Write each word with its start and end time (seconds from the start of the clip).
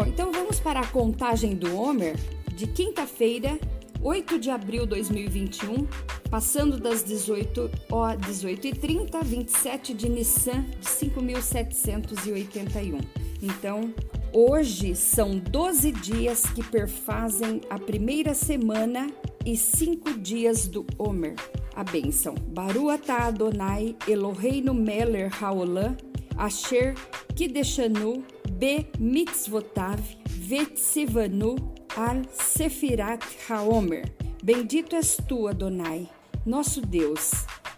Bom, 0.00 0.06
então 0.06 0.32
vamos 0.32 0.58
para 0.58 0.80
a 0.80 0.86
contagem 0.86 1.54
do 1.54 1.76
Homer 1.76 2.16
de 2.54 2.66
quinta-feira, 2.66 3.60
8 4.02 4.38
de 4.38 4.48
abril 4.48 4.84
de 4.84 4.92
2021, 4.92 5.86
passando 6.30 6.80
das 6.80 7.04
18 7.04 7.70
ó, 7.90 8.16
18h30, 8.16 9.22
27 9.22 9.92
de 9.92 10.08
Nissan 10.08 10.64
de 10.80 10.86
5.781. 10.86 13.04
Então, 13.42 13.92
hoje 14.32 14.96
são 14.96 15.38
12 15.38 15.92
dias 15.92 16.46
que 16.46 16.64
perfazem 16.64 17.60
a 17.68 17.78
primeira 17.78 18.32
semana 18.32 19.06
e 19.44 19.54
cinco 19.54 20.14
dias 20.14 20.66
do 20.66 20.86
Homer. 20.96 21.34
A 21.76 21.84
bênção. 21.84 22.34
Baruata 22.34 23.12
Adonai 23.12 23.94
Eloheinu 24.08 24.72
Meller 24.72 25.30
Haolam 25.44 25.94
Asher 26.38 26.94
Kideshanu 27.34 28.24
Be 28.52 28.86
Mitzvotav 28.98 30.00
Vetsivanu 30.26 31.56
Al 31.96 32.22
Sefirat 32.32 33.22
Haomer. 33.48 34.12
Bendito 34.42 34.96
és 34.96 35.16
tu, 35.28 35.48
Adonai, 35.48 36.08
nosso 36.46 36.80
Deus, 36.80 37.30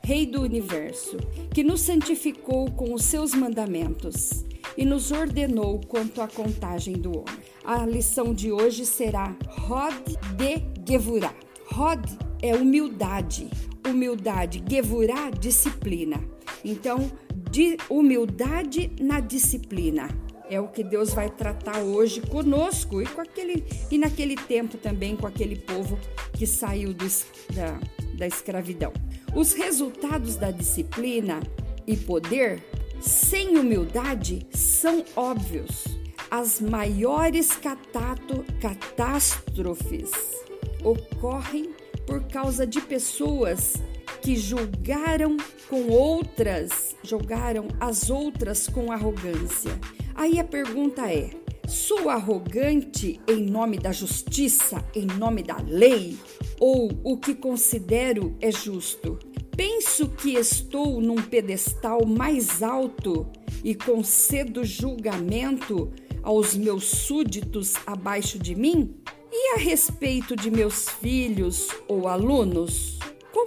Rei 0.04 0.26
do 0.26 0.42
universo, 0.42 1.16
que 1.54 1.62
nos 1.62 1.80
santificou 1.80 2.70
com 2.70 2.92
os 2.92 3.04
seus 3.04 3.34
mandamentos 3.34 4.44
e 4.76 4.84
nos 4.84 5.12
ordenou 5.12 5.80
quanto 5.86 6.20
à 6.20 6.28
contagem 6.28 6.94
do 6.94 7.10
homem. 7.10 7.42
A 7.64 7.86
lição 7.86 8.34
de 8.34 8.50
hoje 8.50 8.84
será 8.84 9.36
Rod 9.48 9.94
de 10.36 10.62
Gevurah. 10.88 11.34
Rod 11.66 12.04
é 12.42 12.54
humildade, 12.54 13.48
humildade, 13.88 14.62
Gevurah, 14.68 15.30
disciplina. 15.30 16.20
Então, 16.64 17.10
de 17.52 17.76
humildade 17.90 18.90
na 18.98 19.20
disciplina. 19.20 20.08
É 20.48 20.58
o 20.58 20.68
que 20.68 20.82
Deus 20.82 21.12
vai 21.12 21.28
tratar 21.28 21.80
hoje 21.80 22.22
conosco 22.22 23.02
e 23.02 23.06
com 23.06 23.20
aquele 23.20 23.62
e 23.90 23.98
naquele 23.98 24.36
tempo 24.36 24.78
também 24.78 25.14
com 25.14 25.26
aquele 25.26 25.56
povo 25.56 25.98
que 26.32 26.46
saiu 26.46 26.94
do, 26.94 27.06
da, 27.54 27.78
da 28.16 28.26
escravidão. 28.26 28.90
Os 29.34 29.52
resultados 29.52 30.36
da 30.36 30.50
disciplina 30.50 31.40
e 31.86 31.94
poder 31.94 32.62
sem 33.02 33.58
humildade 33.58 34.46
são 34.50 35.04
óbvios. 35.14 35.84
As 36.30 36.58
maiores 36.58 37.52
catato, 37.52 38.46
catástrofes 38.62 40.10
ocorrem 40.82 41.74
por 42.06 42.24
causa 42.28 42.66
de 42.66 42.80
pessoas 42.80 43.74
que 44.22 44.36
julgaram 44.36 45.36
com 45.68 45.88
outras, 45.88 46.94
julgaram 47.02 47.66
as 47.80 48.08
outras 48.08 48.68
com 48.68 48.92
arrogância. 48.92 49.72
Aí 50.14 50.38
a 50.38 50.44
pergunta 50.44 51.12
é: 51.12 51.30
sou 51.66 52.08
arrogante 52.08 53.20
em 53.28 53.42
nome 53.44 53.78
da 53.78 53.90
justiça, 53.90 54.84
em 54.94 55.06
nome 55.06 55.42
da 55.42 55.56
lei, 55.56 56.16
ou 56.60 56.88
o 57.02 57.16
que 57.16 57.34
considero 57.34 58.36
é 58.40 58.52
justo? 58.52 59.18
Penso 59.56 60.08
que 60.08 60.34
estou 60.34 61.00
num 61.00 61.20
pedestal 61.20 62.06
mais 62.06 62.62
alto 62.62 63.28
e 63.64 63.74
concedo 63.74 64.64
julgamento 64.64 65.92
aos 66.22 66.54
meus 66.54 66.84
súditos 66.84 67.74
abaixo 67.84 68.38
de 68.38 68.54
mim? 68.54 68.94
E 69.32 69.54
a 69.54 69.58
respeito 69.58 70.36
de 70.36 70.50
meus 70.50 70.88
filhos 70.88 71.68
ou 71.88 72.06
alunos? 72.06 72.98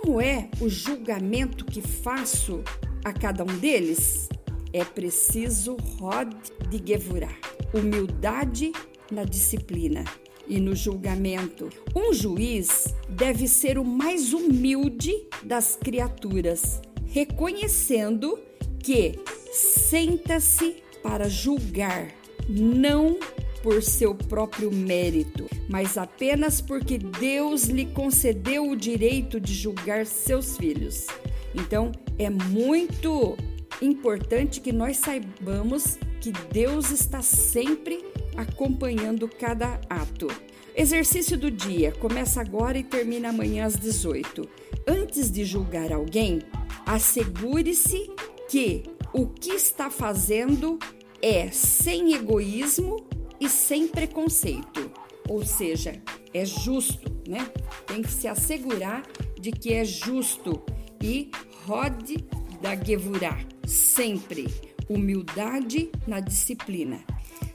Como 0.05 0.21
é 0.21 0.47
o 0.61 0.69
julgamento 0.69 1.65
que 1.65 1.81
faço 1.81 2.63
a 3.03 3.11
cada 3.11 3.43
um 3.43 3.57
deles? 3.57 4.29
É 4.71 4.85
preciso 4.85 5.75
Rod 5.97 6.31
de 6.69 6.79
Gevurah, 6.85 7.35
humildade 7.73 8.71
na 9.11 9.23
disciplina 9.23 10.05
e 10.47 10.59
no 10.59 10.75
julgamento. 10.75 11.69
Um 11.95 12.13
juiz 12.13 12.93
deve 13.09 13.47
ser 13.47 13.79
o 13.79 13.83
mais 13.83 14.31
humilde 14.31 15.11
das 15.43 15.75
criaturas, 15.75 16.79
reconhecendo 17.07 18.37
que 18.77 19.19
senta-se 19.51 20.83
para 21.01 21.27
julgar, 21.27 22.09
não 22.47 23.17
por 23.65 23.81
seu 23.81 24.13
próprio 24.13 24.71
mérito, 24.71 25.49
mas 25.67 25.97
apenas 25.97 26.61
porque 26.61 26.99
Deus 26.99 27.63
lhe 27.63 27.87
concedeu 27.87 28.69
o 28.69 28.75
direito 28.75 29.39
de 29.39 29.55
julgar 29.55 30.05
seus 30.05 30.55
filhos. 30.55 31.07
Então, 31.55 31.91
é 32.19 32.29
muito 32.29 33.35
importante 33.81 34.61
que 34.61 34.71
nós 34.71 34.97
saibamos 34.97 35.97
que 36.21 36.31
Deus 36.51 36.91
está 36.91 37.23
sempre 37.23 38.05
acompanhando 38.37 39.27
cada 39.27 39.81
ato. 39.89 40.27
Exercício 40.75 41.35
do 41.35 41.49
dia 41.49 41.91
começa 41.91 42.41
agora 42.41 42.77
e 42.77 42.83
termina 42.83 43.29
amanhã 43.29 43.65
às 43.65 43.75
18. 43.75 44.47
Antes 44.87 45.31
de 45.31 45.43
julgar 45.43 45.91
alguém, 45.91 46.43
assegure-se 46.85 48.11
que 48.47 48.83
o 49.11 49.25
que 49.25 49.53
está 49.53 49.89
fazendo 49.89 50.77
é 51.19 51.49
sem 51.49 52.13
egoísmo 52.13 53.14
e 53.39 53.49
sem 53.49 53.87
preconceito, 53.87 54.91
ou 55.27 55.45
seja, 55.45 56.01
é 56.33 56.45
justo, 56.45 57.11
né? 57.27 57.49
Tem 57.87 58.01
que 58.01 58.11
se 58.11 58.27
assegurar 58.27 59.03
de 59.39 59.51
que 59.51 59.73
é 59.73 59.83
justo 59.83 60.63
e 61.01 61.29
rode 61.65 62.25
da 62.61 62.75
Gevurah, 62.75 63.39
sempre 63.65 64.47
humildade 64.89 65.91
na 66.07 66.19
disciplina. 66.19 66.99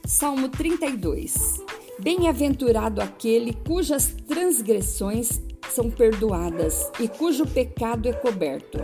Salmo 0.05 0.49
32. 0.49 1.61
Bem-aventurado 1.99 3.01
aquele 3.01 3.53
cujas 3.53 4.15
transgressões 4.27 5.41
são 5.69 5.89
perdoadas 5.89 6.91
e 6.99 7.07
cujo 7.07 7.45
pecado 7.45 8.09
é 8.09 8.13
coberto. 8.13 8.79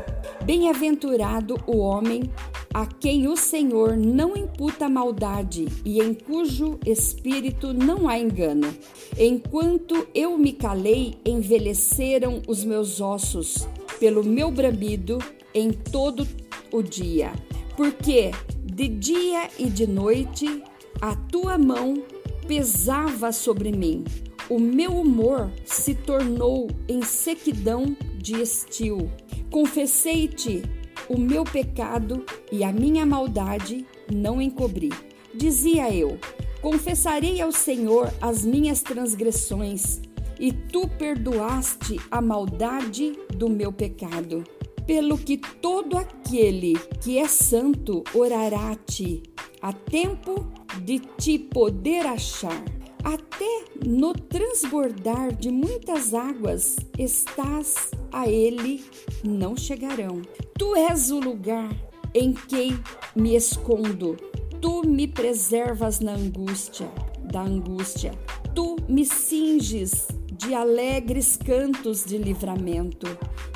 Bem-aventurado 0.45 1.55
o 1.65 1.77
homem 1.77 2.31
a 2.77 2.85
quem 2.85 3.27
o 3.27 3.35
Senhor 3.35 3.97
não 3.97 4.37
imputa 4.37 4.87
maldade 4.87 5.65
e 5.83 5.99
em 5.99 6.13
cujo 6.13 6.79
espírito 6.85 7.73
não 7.73 8.07
há 8.07 8.19
engano. 8.19 8.71
Enquanto 9.17 10.07
eu 10.13 10.37
me 10.37 10.53
calei, 10.53 11.15
envelheceram 11.25 12.39
os 12.47 12.63
meus 12.63 13.01
ossos 13.01 13.67
pelo 13.99 14.23
meu 14.23 14.51
bramido 14.51 15.17
em 15.55 15.71
todo 15.71 16.27
o 16.71 16.83
dia. 16.83 17.33
Porque 17.75 18.29
de 18.63 18.87
dia 18.87 19.49
e 19.57 19.71
de 19.71 19.87
noite 19.87 20.61
a 21.01 21.15
tua 21.15 21.57
mão 21.57 22.03
pesava 22.47 23.31
sobre 23.31 23.71
mim. 23.71 24.03
O 24.47 24.59
meu 24.59 24.91
humor 24.91 25.51
se 25.65 25.95
tornou 25.95 26.67
em 26.87 27.01
sequidão 27.01 27.97
de 28.19 28.39
estio. 28.39 29.11
Confessei-te 29.49 30.61
o 31.09 31.17
meu 31.17 31.43
pecado 31.43 32.25
e 32.51 32.63
a 32.63 32.71
minha 32.71 33.05
maldade 33.05 33.85
não 34.11 34.41
encobri. 34.41 34.91
Dizia 35.33 35.93
eu: 35.93 36.17
Confessarei 36.61 37.41
ao 37.41 37.51
Senhor 37.51 38.11
as 38.21 38.43
minhas 38.43 38.81
transgressões, 38.81 40.01
e 40.39 40.51
tu 40.51 40.87
perdoaste 40.87 41.99
a 42.09 42.21
maldade 42.21 43.17
do 43.35 43.49
meu 43.49 43.71
pecado. 43.71 44.43
Pelo 44.85 45.17
que 45.17 45.37
todo 45.37 45.97
aquele 45.97 46.73
que 47.01 47.17
é 47.17 47.27
santo 47.27 48.03
orará 48.13 48.71
a 48.71 48.75
ti, 48.75 49.23
a 49.61 49.73
tempo 49.73 50.47
de 50.83 50.99
te 50.99 51.37
poder 51.37 52.05
achar. 52.05 52.63
Até 53.07 53.63
no 53.85 54.11
transbordar 54.11 55.33
de 55.33 55.49
muitas 55.49 56.13
águas 56.13 56.75
estás 56.99 57.91
a 58.11 58.27
ele 58.27 58.83
não 59.23 59.55
chegarão. 59.55 60.21
Tu 60.59 60.75
és 60.75 61.09
o 61.09 61.17
lugar 61.17 61.73
em 62.13 62.33
que 62.33 62.77
me 63.15 63.33
escondo. 63.33 64.17
Tu 64.59 64.85
me 64.85 65.07
preservas 65.07 66.01
na 66.01 66.15
angústia, 66.15 66.91
da 67.31 67.43
angústia. 67.43 68.11
Tu 68.53 68.75
me 68.89 69.05
cinges 69.05 70.09
de 70.33 70.53
alegres 70.53 71.37
cantos 71.37 72.03
de 72.03 72.17
livramento. 72.17 73.07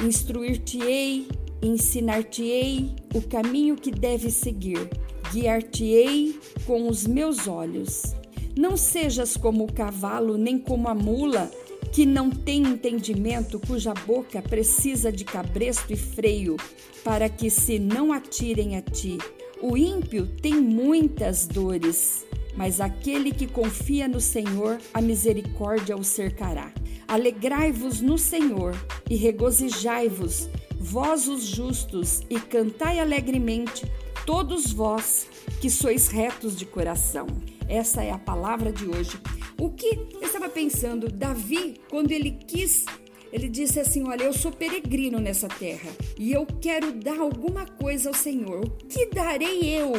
Instruir-te-ei, 0.02 1.28
ensinar-te-ei 1.62 2.96
o 3.14 3.22
caminho 3.22 3.76
que 3.76 3.92
deves 3.92 4.36
seguir. 4.36 4.90
Guiar-te-ei 5.34 6.40
com 6.66 6.88
os 6.88 7.06
meus 7.06 7.50
olhos. 7.50 8.21
Não 8.62 8.78
sejas 8.78 9.36
como 9.36 9.64
o 9.64 9.74
cavalo, 9.74 10.38
nem 10.38 10.60
como 10.60 10.88
a 10.88 10.94
mula, 10.94 11.50
que 11.92 12.06
não 12.06 12.30
tem 12.30 12.62
entendimento, 12.62 13.60
cuja 13.60 13.92
boca 13.92 14.40
precisa 14.40 15.12
de 15.12 15.26
cabresto 15.26 15.92
e 15.92 15.96
freio, 15.96 16.58
para 17.04 17.28
que 17.28 17.50
se 17.50 17.80
não 17.80 18.14
atirem 18.14 18.78
a 18.78 18.82
ti. 18.84 19.18
O 19.64 19.76
ímpio 19.76 20.28
tem 20.28 20.62
muitas 20.62 21.48
dores, 21.48 22.24
mas 22.56 22.80
aquele 22.80 23.32
que 23.32 23.48
confia 23.48 24.08
no 24.08 24.22
Senhor, 24.22 24.78
a 24.94 25.02
misericórdia 25.02 25.98
o 25.98 26.04
cercará. 26.04 26.72
Alegrai-vos 27.08 28.00
no 28.00 28.16
Senhor 28.16 28.76
e 29.10 29.16
regozijai-vos, 29.16 30.48
vós 30.80 31.28
os 31.28 31.46
justos, 31.46 32.22
e 32.30 32.40
cantai 32.40 33.00
alegremente, 33.00 33.92
todos 34.24 34.72
vós 34.72 35.26
que 35.60 35.68
sois 35.68 36.10
retos 36.10 36.56
de 36.56 36.68
coração. 36.68 37.26
Essa 37.72 38.04
é 38.04 38.12
a 38.12 38.20
palavra 38.20 38.70
de 38.70 38.86
hoje. 38.86 39.18
O 39.58 39.70
que 39.70 39.98
eu 40.16 40.24
estava 40.24 40.50
pensando, 40.50 41.08
Davi, 41.08 41.80
quando 41.90 42.12
ele 42.12 42.32
quis 42.32 42.84
ele 43.32 43.48
disse 43.48 43.80
assim: 43.80 44.04
Olha, 44.06 44.26
eu 44.26 44.34
sou 44.34 44.52
peregrino 44.52 45.18
nessa 45.18 45.48
terra 45.48 45.90
e 46.20 46.34
eu 46.34 46.46
quero 46.46 46.92
dar 46.92 47.18
alguma 47.18 47.66
coisa 47.66 48.10
ao 48.10 48.14
Senhor. 48.14 48.66
O 48.66 48.70
que 48.88 49.06
darei 49.06 49.64
eu 49.70 49.94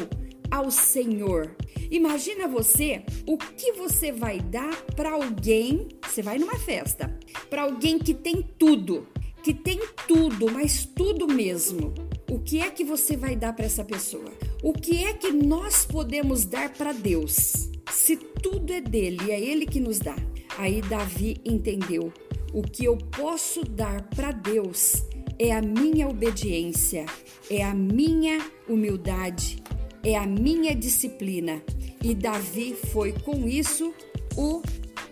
ao 0.51 0.71
Senhor? 0.71 1.57
Imagina 1.91 2.47
você 2.47 3.03
o 3.27 3.39
que 3.39 3.73
você 3.73 4.13
vai 4.13 4.39
dar 4.39 4.77
para 4.95 5.13
alguém. 5.13 5.89
Você 6.07 6.21
vai 6.21 6.39
numa 6.39 6.59
festa, 6.59 7.19
para 7.49 7.63
alguém 7.63 7.99
que 7.99 8.13
tem 8.13 8.43
tudo, 8.43 9.09
que 9.43 9.55
tem 9.55 9.81
tudo, 10.07 10.53
mas 10.53 10.85
tudo 10.85 11.27
mesmo. 11.27 11.95
O 12.31 12.39
que 12.39 12.61
é 12.61 12.71
que 12.71 12.85
você 12.85 13.17
vai 13.17 13.35
dar 13.35 13.55
para 13.55 13.65
essa 13.65 13.83
pessoa? 13.83 14.31
O 14.63 14.73
que 14.73 15.05
é 15.05 15.13
que 15.13 15.33
nós 15.33 15.85
podemos 15.85 16.45
dar 16.45 16.73
para 16.73 16.93
Deus? 16.93 17.69
Se 17.91 18.17
tudo 18.17 18.73
é 18.73 18.81
dele 18.81 19.19
e 19.27 19.31
é 19.33 19.41
ele 19.41 19.67
que 19.67 19.81
nos 19.81 19.99
dá. 19.99 20.15
Aí 20.57 20.81
Davi 20.81 21.37
entendeu 21.45 22.13
o 22.53 22.63
que 22.63 22.85
eu 22.85 22.97
posso 22.97 23.65
dar 23.65 24.09
para 24.11 24.31
Deus 24.31 25.03
é 25.37 25.51
a 25.51 25.61
minha 25.61 26.07
obediência, 26.07 27.07
é 27.51 27.65
a 27.65 27.75
minha 27.75 28.39
humildade, 28.69 29.61
é 30.05 30.17
a 30.17 30.25
minha 30.25 30.77
disciplina. 30.77 31.61
E 32.01 32.15
Davi 32.15 32.77
foi 32.93 33.13
com 33.13 33.49
isso 33.49 33.93
o 34.37 34.63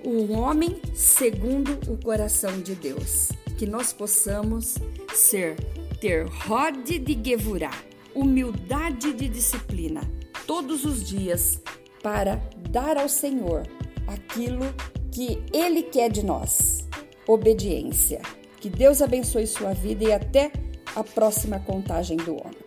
um 0.05 0.33
homem 0.33 0.81
segundo 0.95 1.73
o 1.93 1.97
coração 1.97 2.61
de 2.61 2.77
Deus. 2.77 3.31
Que 3.59 3.67
nós 3.67 3.93
possamos 3.93 4.77
ser 5.13 5.57
ter 6.01 6.27
rode 6.29 7.01
de 7.01 7.19
gevurá, 7.31 7.73
humildade 8.21 9.13
de 9.13 9.29
disciplina 9.29 10.03
todos 10.47 10.85
os 10.85 11.03
dias 11.03 11.61
para 12.03 12.37
dar 12.71 12.97
ao 12.97 13.09
Senhor 13.09 13.63
aquilo 14.07 14.65
que 15.11 15.43
ele 15.53 15.83
quer 15.83 16.11
de 16.11 16.25
nós 16.25 16.89
obediência. 17.27 18.21
Que 18.61 18.69
Deus 18.69 19.01
abençoe 19.01 19.47
sua 19.47 19.73
vida 19.73 20.05
e 20.05 20.13
até 20.13 20.53
a 20.95 21.03
próxima 21.03 21.59
contagem 21.61 22.17
do 22.17 22.33
homem. 22.33 22.60